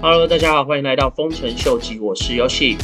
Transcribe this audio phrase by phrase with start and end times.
[0.00, 2.78] Hello，大家好，欢迎来到丰臣秀吉，我是 Yoshi。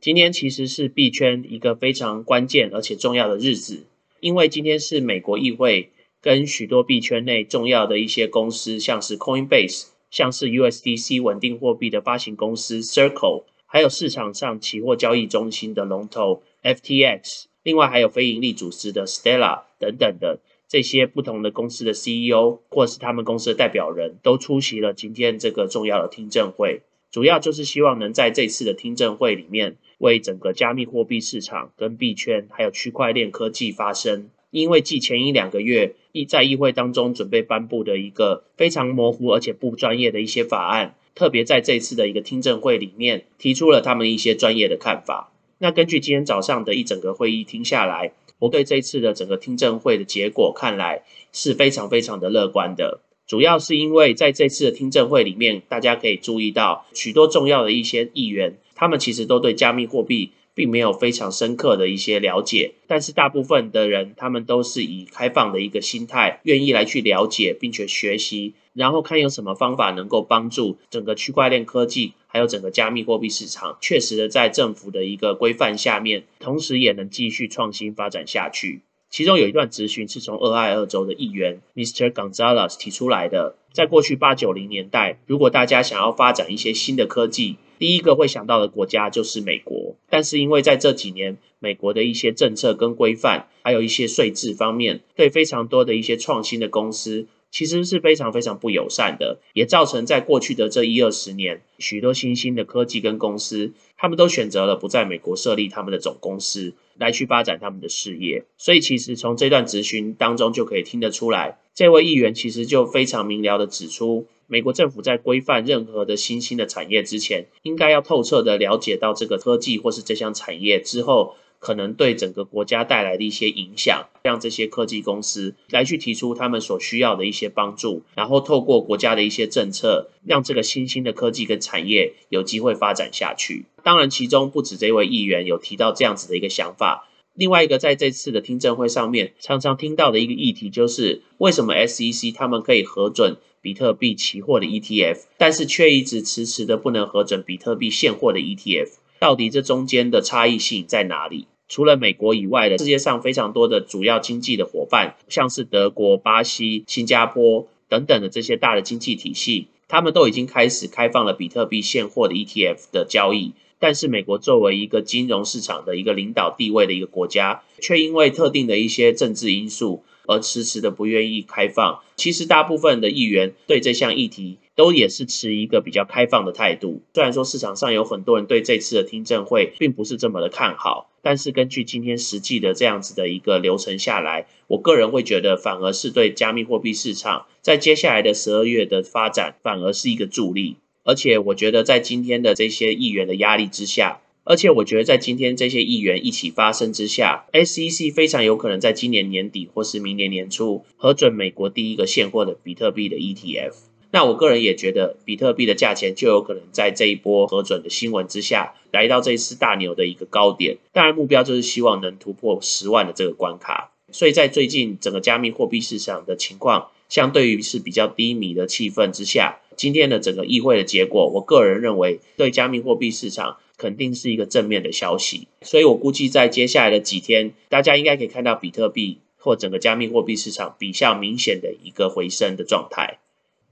[0.00, 3.84] 今天其实是币圈一个非常关键而且重要的日子，
[4.18, 20.40] 因为今天是美国议会跟许多币圈内重要的一些公司，像是 Coinbase，像是 USDC 稳定货币的发行公司 Circle，还有市场上期货交易中心的龙头 FTX，另外还有非营利组织的 Stella 等等的。
[20.68, 34.28] 这些不同的公司的 CEO 或是他们公司的代表人都出席了今天这个重要的听证会，主要就是希望能在这次的听证会里面为整个加密货币市场、跟币圈还有区块链科技发声。
[34.50, 45.32] 因为继前一两个月议在议会当中准备颁布的一个非常模糊而且不专业的一些法案，特别在这次的一个听证会里面提出了他们一些专业的看法。
[45.58, 48.12] 那根据今天早上的一整个会议听下来。
[48.38, 68.54] 我对这次的整个听证会的结果看来是非常非常的乐观的，主要是因为在这次的听证会里面，大家可以注意到许多重要的一些议员，他们其实都对加密货币并没有非常深刻的一些了解，但是大部分的人他们都是以开放的一个心态，愿意来去了解并且学习。
[68.72, 78.80] 然后看有什么方法能够帮助整个区块链科技，还有整个加密货币市场，确实的在政府的一个规范下面，同时也能继续创新发展下去。
[79.16, 82.12] 其中有一段咨询是从俄亥俄州的议员 Mr.
[82.12, 89.96] Gonzalez 提出来的，在过去八九零年代，如果大家想要发展一些新的科技，第一个会想到的国家就是美国。
[90.10, 97.26] 但是因为在这几年，美国的一些政策跟规范，还有一些税制方面，对非常多的一些创新的公司。
[97.50, 108.44] 其实是非常非常不友善的，也造成在过去的这一二十年，许多新兴的科技跟公司，他们都选择了不在美国设立他们的总公司，来去发展他们的事业。
[108.58, 121.36] 所以，其实从这段咨询当中就可以听得出来，这位议员其实就非常明了的指出，美国政府在规范任何的新兴的产业之前，应该要透彻的了解到这个科技或是这项产业之后。
[121.58, 133.66] 可能对整个国家带来的一些影响，让这些科技公司来去提出他们所需要的一些帮助，然后透过国家的一些政策，让这个新兴的科技跟产业有机会发展下去。
[133.82, 137.08] 当然，其中不止这位议员有提到这样子的一个想法。
[137.34, 148.88] 另外一个在这次的听证会上面常常听到的一个议题，就是为什么 SEC 他们可以核准比特币期货的 ETF，但是却一直迟迟的不能核准比特币现货的 ETF。
[149.26, 151.48] 到底这中间的差异性在哪里？
[151.66, 163.54] 除了美国以外的世界上非常多的主要经济的伙伴，像是德国、巴西、新加坡等等的这些大的经济体系，他们都已经开始开放了比特币现货的 ETF 的交易。
[163.80, 171.98] 但是美国作为一个金融市场的一个领导地位的一个国家，却因为特定的一些政治因素而迟迟的不愿意开放。
[172.14, 174.58] 其实大部分的议员对这项议题。
[174.76, 177.02] 都也是持一个比较开放的态度。
[177.14, 190.76] 虽然说市场上有很多人对这次的听证会并不是这么的看好，但是根据今天实际的这样子的一个流程下来，我个人会觉得反而是对加密货币市场在接下来的十二月的发展反而是一个助力。
[191.04, 203.72] 而且我觉得在今天的这些议员的压力之下，而且我觉得在今天这些议员一起发声之下，SEC 非常有可能在今年年底或是明年年初核准美国第一个现货的比特币的 ETF。
[204.16, 210.78] 那我个人也觉得，比特币的价钱就有可能在这一波核准的新闻之下，来到这一次大牛的一个高点。
[210.90, 213.92] 当然，目标就是希望能突破十万的这个关卡。
[214.10, 225.46] 所以在最近整个加密货币市场的情况，相对于是比较低迷的气氛之下，今天的整个议会的结果，我个人认为对加密货币市场肯定是一个正面的消息。
[225.60, 233.18] 所以我估计在接下来的几天，大家应该可以看到比特币或整个加密货币市场比较明显的一个回升的状态。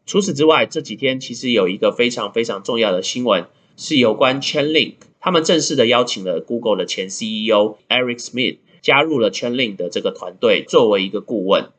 [0.07, 4.95] 除此之外，这几天其实有一个非常非常重要的新闻，是有关 Chainlink。
[5.19, 11.71] 他们正式的邀请了 Google 的前 CEO Eric Smith 加入了 Chainlink 的这个团队，作为一个顾问。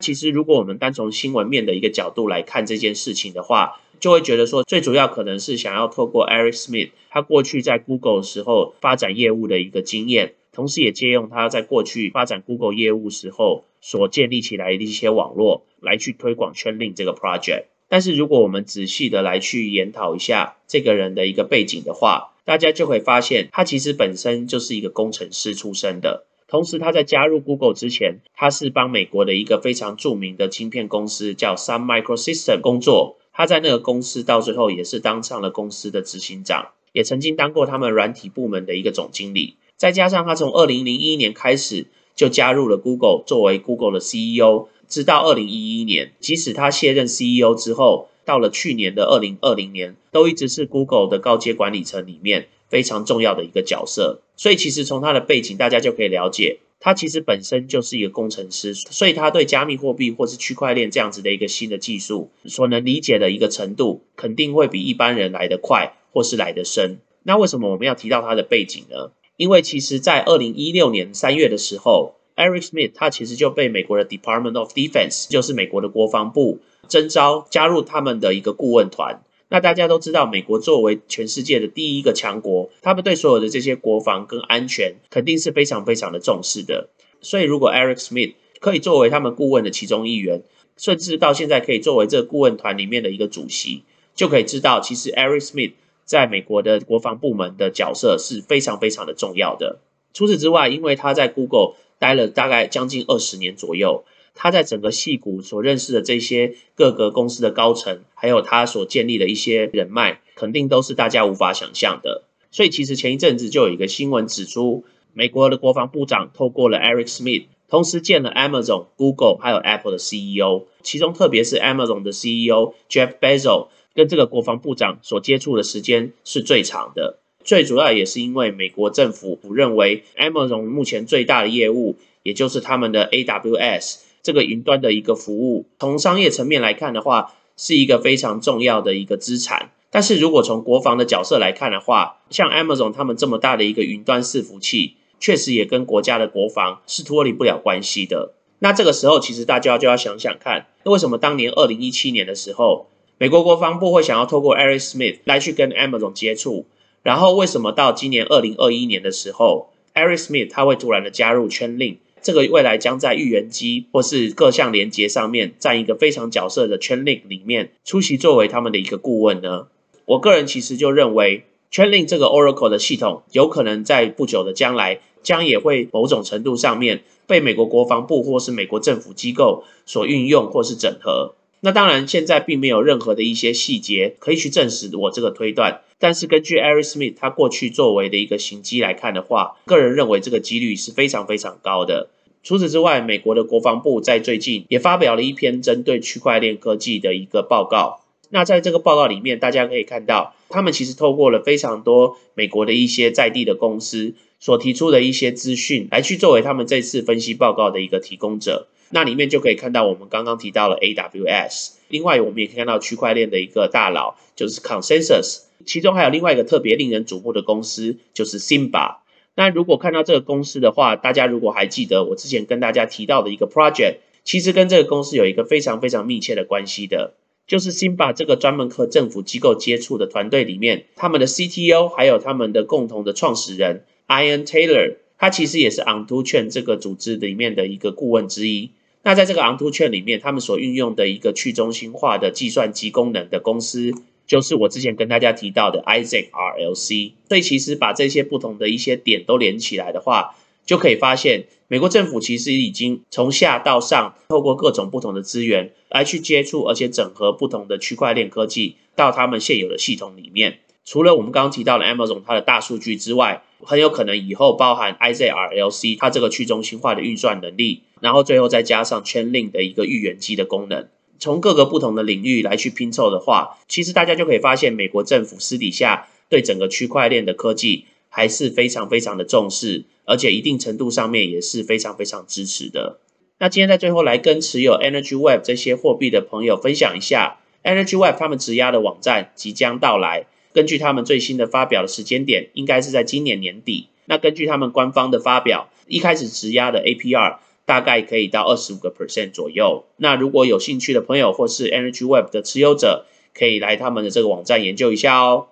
[0.00, 10.34] 其实，如果我们单从新闻面的一个角度来看这件事情的话，就会觉得说，最主要可能是想要透过 Eric Smith 他过去在 Google 时候发展业务的一个经验。
[10.52, 17.64] 同时，也借用他在过去发展 Google 业务时候所建立起来的一些网络，来去推广圈令这个 project。
[17.88, 26.26] 但是，如果我们仔细的来去研讨一下这个人的一个背景的话，大家就会发现，他其实本身就是一个工程师出身的。
[26.46, 33.16] 同时，他在加入 Google 之前，他是帮美国的一个非常著名的芯片公司叫 Sun Microsystem 工作。
[33.32, 39.56] 他在那个公司到最后也是当上了公司的执行长，也曾经当过他们软体部门的一个总经理。
[39.76, 41.86] 再加上他从二零零一年开始
[42.16, 54.22] 就加入了 Google，作为 Google 的 CEO，直到二零一一年，即使他卸任 CEO 之后，到了去年的二零二零年，都一直是 Google 的高阶管理层里面非常重要的一个角色。
[54.36, 66.98] 所以其实从他的背景，大家就可以了解，他其实本身就是一个工程师，所以他对加密货币或是区块链这样子的一个新的技术所能理解的一个程度，肯定会比一般人来得快或是来得深。
[67.24, 69.10] 那为什么我们要提到他的背景呢？
[69.36, 79.22] 因为其实，在二零一六年三月的时候，Eric Smith 他其实就被美国的 Department of Defense，就是美国的国防部征召加入他们的一个顾问团。
[79.48, 86.88] 那大家都知道，美国作为全世界的第一个强国，他们对所有的这些国防跟安全肯定是非常非常的重视的。
[87.20, 90.42] 所以，如果 Eric Smith 可以作为他们顾问的其中一员，
[90.76, 93.82] 甚至到现在可以作为这个顾问团里面的一个主席，
[94.14, 95.72] 就可以知道，其实 Eric Smith。
[96.04, 99.80] 在美国的国防部门的角色是非常非常的重要的。
[100.14, 104.04] 除此之外，因为他在 Google 待了大概将近二十年左右，
[104.34, 112.24] 他在整个戏谷所认识的这些各个公司的高层，还有他所建立的一些人脉，肯定都是大家无法想象的。
[112.50, 123.68] 所以，其实前一阵子就有一个新闻指出，美国的国防部长透过了 Eric Smith，同时见了 Amazon、Google 还有 Apple 的 CEO，其中特别是 Amazon 的 CEO Jeff Bezos。
[123.94, 139.70] 跟这个国防部长所接触的时间是最长的，最主要也是因为美国政府不认为 Amazon 目前最大的业务，也就是他们的 AWS 这个云端的一个服务，从商业层面来看的话，是一个非常重要的一个资产。
[139.90, 148.34] 但是如果从国防的角色来看的话，像 Amazon 他们这么大的一个云端伺服器，确实也跟国家的国防是脱离不了关系的。
[148.58, 152.88] 那这个时候，其实大家就要想想看，那为什么当年二零一七年的时候？
[153.16, 156.66] 美国国防部会想要透过 Eric Smith 来去跟 Amazon 接触，
[157.02, 169.68] 然后为什么到今年二零二一年的时候，Eric Smith 他会突然的加入 Chainlink 这个未来将在预言机或是各项连接上面占一个非常角色的 Chainlink 里面出席作为他们的一个顾问呢？
[170.04, 181.34] 我个人其实就认为 Chainlink 这个 Oracle 的系统有可能在不久的将来将也会某种程度上面被美国国防部或是美国政府机构所运用或是整合。
[181.60, 185.80] 那当然，现在并没有任何的一些细节可以去证实我这个推断。
[185.98, 192.10] 但是根据 Eric Smith 他过去作为的一个行迹来看的话，个人认为这个几率是非常非常高的。
[192.44, 198.00] 除此之外，美国的国防部在最近也发表了一篇针对区块链科技的一个报告。
[198.30, 208.68] 那在这个报告里面，大家可以看到，他们其实透过了非常多美国的一些在地的公司所提出的一些资讯，来去作为他们这次分析报告的一个提供者。
[208.90, 218.96] 那里面就可以看到我们刚刚提到了 AWS，另外我们也可以看到区块链的一个大佬就是 Consensus，其中还有另外一个特别令人瞩目的公司就是 Simba。
[219.34, 227.14] 那如果看到这个公司的话，大家如果还记得我之前跟大家提到的一个 project，其实跟这个公司有一个非常非常密切的关系的，
[227.46, 238.70] 就是 Simba 这个专门和政府机构接触的团队里面，他们的 CTO 还有他们的共同的创始人 Ian Taylor，他其实也是 Onto Chain 这个组织里面的一个顾问之一。
[239.08, 243.90] 那在这个 Onto Chain 里面，他们所运用的一个去中心化的计算机功能的公司，
[244.26, 247.12] 就是我之前跟大家提到的 Isaac RLC。
[247.26, 250.34] 所以其实把这些不同的一些点都连起来的话，
[250.66, 260.58] 就可以发现，美国政府其实已经从下到上，透过各种不同的资源来去接触，而且整合不同的区块链科技到他们现有的系统里面。
[260.84, 270.88] 除了我们刚刚提到的 Amazon 它的大数据之外，很有可能以后包含 IZRLC 它这个去中心化的运算能力，然后最后再加上 Chainlink 的一个预言机的功能，
[271.18, 282.98] 从各个不同的领域来去拼凑的话，其实大家就可以发现，美国政府私底下对整个区块链的科技还是非常非常的重视，而且一定程度上面也是非常非常支持的。
[283.38, 290.26] 那今天在最后来跟持有 Energy Web 这些货币的朋友分享一下，Energy Web 他们质押的网站即将到来。
[290.52, 293.88] 根据他们最新的发表的时间点，应该是在今年年底。
[294.06, 297.36] 那根据他们官方的发表，一开始质押的 APR
[297.68, 299.84] 大概可以到二十五个 percent 左右。
[299.98, 305.48] 那如果有兴趣的朋友或是 Energy Web 的持有者，可以来他们的这个网站研究一下哦。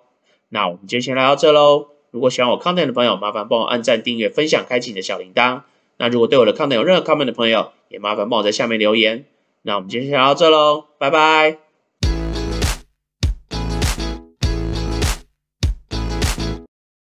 [0.49, 1.89] 那我们就先来到这喽。
[2.09, 5.61] 如果喜欢我 content 的朋友，麻烦帮我按赞、订阅、分享、开启你的小铃铛。
[5.97, 9.25] 那如果对我的 content 有任何 comment 的朋友，也麻烦帮我在下面留言。
[9.61, 11.66] 那我们今天先聊到这喽，拜拜。